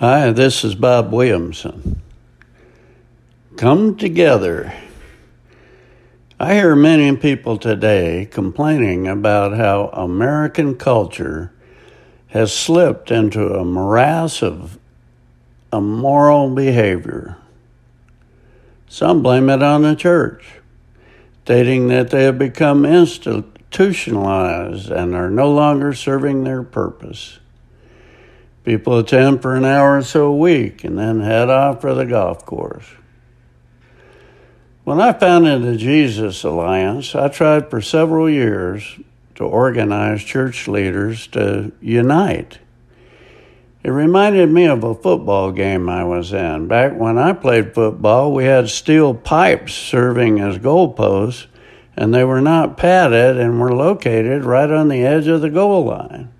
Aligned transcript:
Hi, 0.00 0.30
this 0.30 0.62
is 0.62 0.76
Bob 0.76 1.12
Williamson. 1.12 2.00
Come 3.56 3.96
together. 3.96 4.72
I 6.38 6.54
hear 6.54 6.76
many 6.76 7.16
people 7.16 7.58
today 7.58 8.28
complaining 8.30 9.08
about 9.08 9.56
how 9.56 9.88
American 9.88 10.76
culture 10.76 11.52
has 12.28 12.52
slipped 12.52 13.10
into 13.10 13.54
a 13.54 13.64
morass 13.64 14.40
of 14.40 14.78
immoral 15.72 16.54
behavior. 16.54 17.36
Some 18.86 19.20
blame 19.20 19.50
it 19.50 19.64
on 19.64 19.82
the 19.82 19.96
church, 19.96 20.60
stating 21.42 21.88
that 21.88 22.10
they 22.10 22.22
have 22.22 22.38
become 22.38 22.86
institutionalized 22.86 24.92
and 24.92 25.16
are 25.16 25.28
no 25.28 25.52
longer 25.52 25.92
serving 25.92 26.44
their 26.44 26.62
purpose. 26.62 27.40
People 28.68 28.98
attend 28.98 29.40
for 29.40 29.56
an 29.56 29.64
hour 29.64 29.96
or 29.96 30.02
so 30.02 30.26
a 30.26 30.36
week 30.36 30.84
and 30.84 30.98
then 30.98 31.20
head 31.20 31.48
off 31.48 31.80
for 31.80 31.94
the 31.94 32.04
golf 32.04 32.44
course. 32.44 32.84
When 34.84 35.00
I 35.00 35.14
founded 35.14 35.62
the 35.62 35.74
Jesus 35.74 36.44
Alliance, 36.44 37.14
I 37.14 37.28
tried 37.28 37.70
for 37.70 37.80
several 37.80 38.28
years 38.28 38.98
to 39.36 39.44
organize 39.44 40.22
church 40.22 40.68
leaders 40.68 41.28
to 41.28 41.72
unite. 41.80 42.58
It 43.82 43.88
reminded 43.88 44.50
me 44.50 44.66
of 44.66 44.84
a 44.84 44.94
football 44.94 45.50
game 45.50 45.88
I 45.88 46.04
was 46.04 46.34
in. 46.34 46.68
Back 46.68 46.92
when 46.92 47.16
I 47.16 47.32
played 47.32 47.74
football, 47.74 48.34
we 48.34 48.44
had 48.44 48.68
steel 48.68 49.14
pipes 49.14 49.72
serving 49.72 50.40
as 50.40 50.58
goalposts, 50.58 51.46
and 51.96 52.12
they 52.12 52.22
were 52.22 52.42
not 52.42 52.76
padded 52.76 53.38
and 53.38 53.62
were 53.62 53.74
located 53.74 54.44
right 54.44 54.70
on 54.70 54.88
the 54.88 55.06
edge 55.06 55.26
of 55.26 55.40
the 55.40 55.48
goal 55.48 55.86
line. 55.86 56.34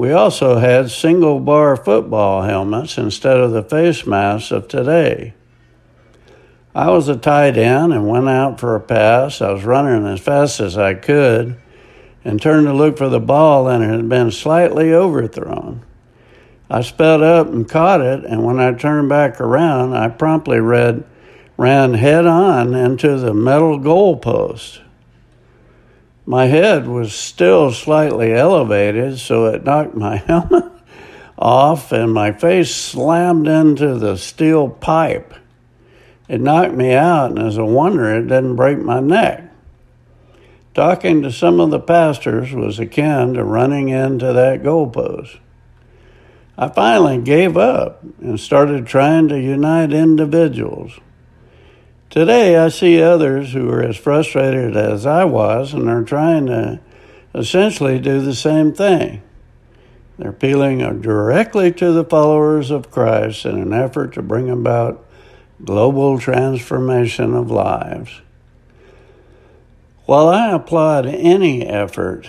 We 0.00 0.12
also 0.12 0.56
had 0.56 0.90
single 0.90 1.40
bar 1.40 1.76
football 1.76 2.40
helmets 2.40 2.96
instead 2.96 3.36
of 3.36 3.50
the 3.50 3.62
face 3.62 4.06
masks 4.06 4.50
of 4.50 4.66
today. 4.66 5.34
I 6.74 6.88
was 6.88 7.08
a 7.08 7.18
tight 7.18 7.58
end 7.58 7.92
and 7.92 8.08
went 8.08 8.26
out 8.26 8.58
for 8.58 8.74
a 8.74 8.80
pass. 8.80 9.42
I 9.42 9.52
was 9.52 9.66
running 9.66 10.06
as 10.06 10.18
fast 10.18 10.58
as 10.58 10.78
I 10.78 10.94
could 10.94 11.60
and 12.24 12.40
turned 12.40 12.66
to 12.66 12.72
look 12.72 12.96
for 12.96 13.10
the 13.10 13.20
ball, 13.20 13.68
and 13.68 13.84
it 13.84 13.90
had 13.90 14.08
been 14.08 14.30
slightly 14.30 14.90
overthrown. 14.90 15.84
I 16.70 16.80
sped 16.80 17.20
up 17.20 17.48
and 17.48 17.68
caught 17.68 18.00
it, 18.00 18.24
and 18.24 18.42
when 18.42 18.58
I 18.58 18.72
turned 18.72 19.10
back 19.10 19.38
around, 19.38 19.94
I 19.94 20.08
promptly 20.08 20.60
read, 20.60 21.04
ran 21.58 21.92
head 21.92 22.24
on 22.24 22.72
into 22.74 23.18
the 23.18 23.34
metal 23.34 23.78
goalpost. 23.78 24.80
My 26.30 26.46
head 26.46 26.86
was 26.86 27.12
still 27.12 27.72
slightly 27.72 28.32
elevated, 28.32 29.18
so 29.18 29.46
it 29.46 29.64
knocked 29.64 29.96
my 29.96 30.14
helmet 30.28 30.70
off 31.36 31.90
and 31.90 32.12
my 32.12 32.30
face 32.30 32.72
slammed 32.72 33.48
into 33.48 33.98
the 33.98 34.16
steel 34.16 34.68
pipe. 34.68 35.34
It 36.28 36.40
knocked 36.40 36.74
me 36.74 36.92
out, 36.92 37.30
and 37.30 37.40
as 37.40 37.56
a 37.56 37.64
wonder 37.64 38.14
it 38.14 38.28
didn't 38.28 38.54
break 38.54 38.78
my 38.78 39.00
neck. 39.00 39.42
Talking 40.72 41.20
to 41.22 41.32
some 41.32 41.58
of 41.58 41.70
the 41.70 41.80
pastors 41.80 42.52
was 42.52 42.78
akin 42.78 43.34
to 43.34 43.42
running 43.42 43.88
into 43.88 44.32
that 44.32 44.62
goalpost. 44.62 45.36
I 46.56 46.68
finally 46.68 47.18
gave 47.18 47.56
up 47.56 48.04
and 48.20 48.38
started 48.38 48.86
trying 48.86 49.26
to 49.30 49.40
unite 49.40 49.92
individuals. 49.92 50.92
Today, 52.10 52.56
I 52.56 52.70
see 52.70 53.00
others 53.00 53.52
who 53.52 53.70
are 53.70 53.84
as 53.84 53.96
frustrated 53.96 54.76
as 54.76 55.06
I 55.06 55.24
was 55.24 55.72
and 55.72 55.88
are 55.88 56.02
trying 56.02 56.46
to 56.46 56.80
essentially 57.32 58.00
do 58.00 58.20
the 58.20 58.34
same 58.34 58.72
thing. 58.72 59.22
They're 60.18 60.30
appealing 60.30 60.78
directly 61.02 61.70
to 61.74 61.92
the 61.92 62.04
followers 62.04 62.72
of 62.72 62.90
Christ 62.90 63.46
in 63.46 63.56
an 63.56 63.72
effort 63.72 64.14
to 64.14 64.22
bring 64.22 64.50
about 64.50 65.06
global 65.64 66.18
transformation 66.18 67.32
of 67.32 67.48
lives. 67.48 68.20
While 70.06 70.28
I 70.28 70.50
applaud 70.50 71.06
any 71.06 71.64
effort 71.64 72.28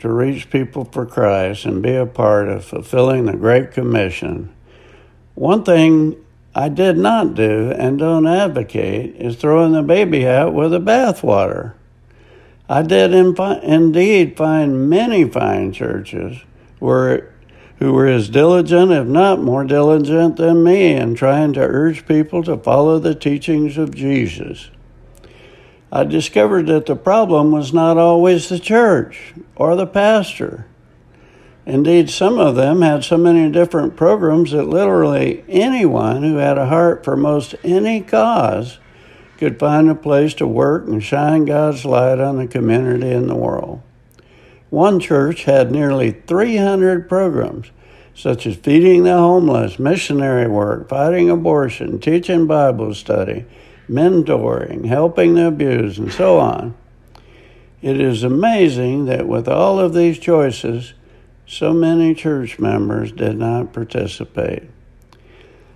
to 0.00 0.12
reach 0.12 0.50
people 0.50 0.86
for 0.86 1.06
Christ 1.06 1.66
and 1.66 1.80
be 1.80 1.94
a 1.94 2.04
part 2.04 2.48
of 2.48 2.64
fulfilling 2.64 3.26
the 3.26 3.36
Great 3.36 3.70
Commission, 3.70 4.52
one 5.36 5.62
thing 5.62 6.16
I 6.60 6.68
did 6.68 6.98
not 6.98 7.32
do 7.32 7.70
and 7.70 7.98
don't 7.98 8.26
advocate 8.26 9.16
is 9.16 9.36
throwing 9.36 9.72
the 9.72 9.82
baby 9.82 10.28
out 10.28 10.52
with 10.52 10.72
the 10.72 10.78
bathwater. 10.78 11.72
I 12.68 12.82
did 12.82 13.14
indeed 13.14 14.36
find 14.36 14.90
many 14.90 15.24
fine 15.24 15.72
churches 15.72 16.36
where, 16.78 17.32
who 17.78 17.94
were 17.94 18.08
as 18.08 18.28
diligent, 18.28 18.92
if 18.92 19.06
not 19.06 19.40
more 19.40 19.64
diligent, 19.64 20.36
than 20.36 20.62
me 20.62 20.92
in 20.92 21.14
trying 21.14 21.54
to 21.54 21.60
urge 21.60 22.06
people 22.06 22.42
to 22.42 22.58
follow 22.58 22.98
the 22.98 23.14
teachings 23.14 23.78
of 23.78 23.94
Jesus. 23.94 24.70
I 25.90 26.04
discovered 26.04 26.66
that 26.66 26.84
the 26.84 26.94
problem 26.94 27.52
was 27.52 27.72
not 27.72 27.96
always 27.96 28.50
the 28.50 28.58
church 28.58 29.32
or 29.56 29.76
the 29.76 29.86
pastor. 29.86 30.66
Indeed, 31.66 32.10
some 32.10 32.38
of 32.38 32.56
them 32.56 32.82
had 32.82 33.04
so 33.04 33.18
many 33.18 33.50
different 33.50 33.96
programs 33.96 34.52
that 34.52 34.68
literally 34.68 35.44
anyone 35.48 36.22
who 36.22 36.36
had 36.36 36.58
a 36.58 36.66
heart 36.66 37.04
for 37.04 37.16
most 37.16 37.54
any 37.62 38.00
cause 38.00 38.78
could 39.38 39.58
find 39.58 39.88
a 39.88 39.94
place 39.94 40.34
to 40.34 40.46
work 40.46 40.86
and 40.86 41.02
shine 41.02 41.44
God's 41.44 41.84
light 41.84 42.18
on 42.18 42.36
the 42.36 42.46
community 42.46 43.10
and 43.10 43.28
the 43.28 43.34
world. 43.34 43.82
One 44.70 45.00
church 45.00 45.44
had 45.44 45.72
nearly 45.72 46.12
300 46.12 47.08
programs, 47.08 47.70
such 48.14 48.46
as 48.46 48.56
feeding 48.56 49.04
the 49.04 49.16
homeless, 49.16 49.78
missionary 49.78 50.48
work, 50.48 50.88
fighting 50.88 51.28
abortion, 51.28 51.98
teaching 51.98 52.46
Bible 52.46 52.94
study, 52.94 53.46
mentoring, 53.88 54.86
helping 54.86 55.34
the 55.34 55.48
abused, 55.48 55.98
and 55.98 56.12
so 56.12 56.38
on. 56.38 56.74
It 57.82 58.00
is 58.00 58.22
amazing 58.22 59.06
that 59.06 59.26
with 59.26 59.48
all 59.48 59.80
of 59.80 59.94
these 59.94 60.18
choices, 60.18 60.92
so 61.50 61.72
many 61.72 62.14
church 62.14 62.60
members 62.60 63.10
did 63.10 63.36
not 63.36 63.72
participate. 63.72 64.62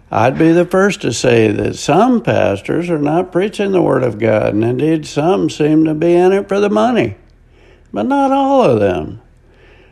I'd 0.08 0.38
be 0.38 0.52
the 0.52 0.64
first 0.64 1.00
to 1.00 1.12
say 1.12 1.50
that 1.50 1.74
some 1.74 2.22
pastors 2.22 2.88
are 2.88 3.00
not 3.00 3.32
preaching 3.32 3.72
the 3.72 3.82
Word 3.82 4.04
of 4.04 4.20
God, 4.20 4.54
and 4.54 4.62
indeed 4.62 5.04
some 5.04 5.50
seem 5.50 5.84
to 5.86 5.92
be 5.94 6.14
in 6.14 6.30
it 6.30 6.46
for 6.46 6.60
the 6.60 6.70
money, 6.70 7.16
but 7.92 8.06
not 8.06 8.30
all 8.30 8.62
of 8.62 8.78
them. 8.78 9.20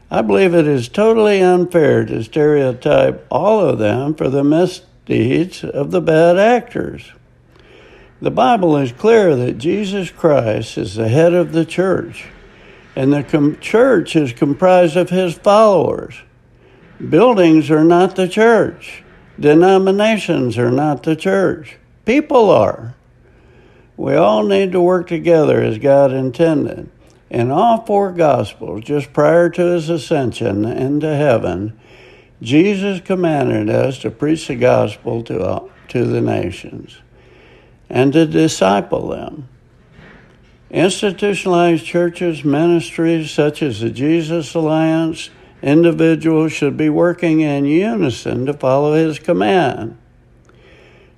I 0.08 0.22
believe 0.22 0.54
it 0.54 0.68
is 0.68 0.88
totally 0.88 1.40
unfair 1.40 2.04
to 2.04 2.22
stereotype 2.22 3.26
all 3.28 3.58
of 3.58 3.80
them 3.80 4.14
for 4.14 4.28
the 4.28 4.44
misdeeds 4.44 5.64
of 5.64 5.90
the 5.90 6.00
bad 6.00 6.38
actors. 6.38 7.10
The 8.20 8.30
Bible 8.30 8.76
is 8.76 8.92
clear 8.92 9.34
that 9.34 9.58
Jesus 9.58 10.12
Christ 10.12 10.78
is 10.78 10.94
the 10.94 11.08
head 11.08 11.34
of 11.34 11.50
the 11.50 11.64
church 11.64 12.26
and 12.94 13.12
the 13.12 13.22
com- 13.22 13.58
church 13.60 14.16
is 14.16 14.32
comprised 14.32 14.96
of 14.96 15.10
his 15.10 15.34
followers. 15.34 16.22
Buildings 17.08 17.70
are 17.70 17.84
not 17.84 18.16
the 18.16 18.28
church, 18.28 19.02
denominations 19.38 20.58
are 20.58 20.70
not 20.70 21.02
the 21.02 21.16
church, 21.16 21.78
people 22.04 22.50
are. 22.50 22.94
We 23.96 24.14
all 24.14 24.42
need 24.42 24.72
to 24.72 24.80
work 24.80 25.08
together 25.08 25.62
as 25.62 25.78
God 25.78 26.12
intended. 26.12 26.90
In 27.30 27.50
all 27.50 27.84
four 27.84 28.12
Gospels, 28.12 28.84
just 28.84 29.12
prior 29.12 29.48
to 29.50 29.62
his 29.62 29.88
ascension 29.88 30.64
into 30.64 31.14
heaven, 31.14 31.78
Jesus 32.42 33.00
commanded 33.00 33.70
us 33.70 33.98
to 33.98 34.10
preach 34.10 34.48
the 34.48 34.56
gospel 34.56 35.22
to, 35.22 35.40
uh, 35.40 35.68
to 35.88 36.04
the 36.04 36.20
nations 36.20 36.98
and 37.88 38.12
to 38.12 38.26
disciple 38.26 39.08
them. 39.10 39.48
Institutionalized 40.72 41.84
churches, 41.84 42.44
ministries 42.44 43.30
such 43.30 43.62
as 43.62 43.80
the 43.80 43.90
Jesus 43.90 44.54
Alliance, 44.54 45.28
individuals 45.60 46.52
should 46.52 46.78
be 46.78 46.88
working 46.88 47.40
in 47.40 47.66
unison 47.66 48.46
to 48.46 48.54
follow 48.54 48.94
his 48.94 49.18
command. 49.18 49.98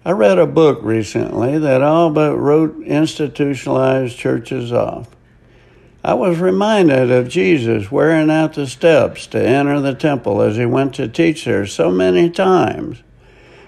I 0.04 0.10
read 0.10 0.40
a 0.40 0.46
book 0.46 0.80
recently 0.82 1.56
that 1.58 1.82
all 1.82 2.10
but 2.10 2.36
wrote 2.36 2.82
institutionalized 2.82 4.18
churches 4.18 4.72
off. 4.72 5.14
I 6.02 6.14
was 6.14 6.40
reminded 6.40 7.12
of 7.12 7.28
Jesus 7.28 7.92
wearing 7.92 8.30
out 8.30 8.54
the 8.54 8.66
steps 8.66 9.28
to 9.28 9.40
enter 9.40 9.80
the 9.80 9.94
temple 9.94 10.42
as 10.42 10.56
he 10.56 10.66
went 10.66 10.96
to 10.96 11.06
teach 11.06 11.44
there 11.44 11.64
so 11.64 11.92
many 11.92 12.28
times, 12.28 13.04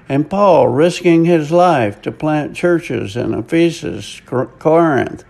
and 0.08 0.28
Paul 0.28 0.66
risking 0.66 1.26
his 1.26 1.52
life 1.52 2.02
to 2.02 2.10
plant 2.10 2.56
churches 2.56 3.16
in 3.16 3.32
Ephesus, 3.32 4.20
Corinth, 4.26 5.24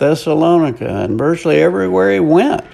Thessalonica, 0.00 0.88
and 1.04 1.16
virtually 1.16 1.62
everywhere 1.62 2.12
he 2.12 2.18
went. 2.18 2.64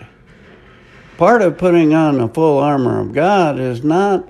Part 1.19 1.43
of 1.43 1.59
putting 1.59 1.93
on 1.93 2.17
the 2.17 2.29
full 2.29 2.59
armor 2.59 3.01
of 3.01 3.13
God 3.13 3.59
is 3.59 3.85
not 3.85 4.27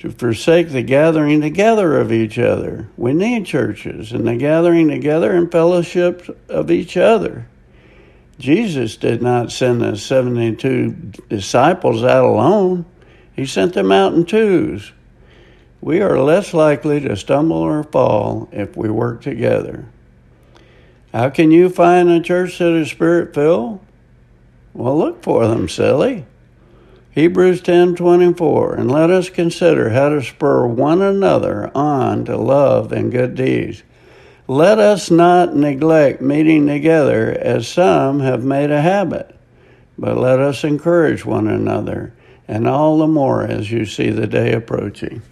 to 0.00 0.10
forsake 0.10 0.70
the 0.70 0.82
gathering 0.82 1.40
together 1.40 2.00
of 2.00 2.10
each 2.10 2.38
other. 2.38 2.88
We 2.96 3.14
need 3.14 3.46
churches 3.46 4.10
and 4.10 4.26
the 4.26 4.34
gathering 4.34 4.88
together 4.88 5.32
and 5.32 5.50
fellowship 5.50 6.36
of 6.48 6.72
each 6.72 6.96
other. 6.96 7.46
Jesus 8.38 8.96
did 8.96 9.22
not 9.22 9.52
send 9.52 9.80
the 9.80 9.96
72 9.96 10.90
disciples 11.28 12.02
out 12.02 12.24
alone. 12.24 12.84
He 13.36 13.46
sent 13.46 13.74
them 13.74 13.92
out 13.92 14.14
in 14.14 14.24
twos, 14.24 14.92
we 15.84 16.00
are 16.00 16.18
less 16.18 16.54
likely 16.54 16.98
to 17.00 17.14
stumble 17.14 17.58
or 17.58 17.82
fall 17.84 18.48
if 18.52 18.74
we 18.74 18.88
work 18.88 19.20
together. 19.20 19.84
How 21.14 21.30
can 21.30 21.52
you 21.52 21.68
find 21.68 22.10
a 22.10 22.20
church 22.20 22.58
that 22.58 22.72
is 22.72 22.90
spirit 22.90 23.32
filled? 23.32 23.78
Well, 24.72 24.98
look 24.98 25.22
for 25.22 25.46
them, 25.46 25.68
silly. 25.68 26.24
Hebrews 27.12 27.60
10:24 27.60 28.74
and 28.74 28.90
let 28.90 29.10
us 29.10 29.30
consider 29.30 29.90
how 29.90 30.08
to 30.08 30.20
spur 30.20 30.66
one 30.66 31.00
another 31.00 31.70
on 31.72 32.24
to 32.24 32.36
love 32.36 32.90
and 32.90 33.12
good 33.12 33.36
deeds. 33.36 33.84
Let 34.48 34.80
us 34.80 35.08
not 35.08 35.54
neglect 35.54 36.20
meeting 36.20 36.66
together 36.66 37.38
as 37.40 37.68
some 37.68 38.18
have 38.18 38.44
made 38.44 38.72
a 38.72 38.80
habit, 38.80 39.36
but 39.96 40.18
let 40.18 40.40
us 40.40 40.64
encourage 40.64 41.24
one 41.24 41.46
another, 41.46 42.12
and 42.48 42.66
all 42.66 42.98
the 42.98 43.06
more 43.06 43.44
as 43.44 43.70
you 43.70 43.84
see 43.84 44.10
the 44.10 44.26
day 44.26 44.52
approaching. 44.52 45.22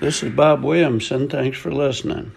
This 0.00 0.24
is 0.24 0.32
Bob 0.32 0.64
Williamson. 0.64 1.28
Thanks 1.28 1.58
for 1.58 1.70
listening. 1.70 2.32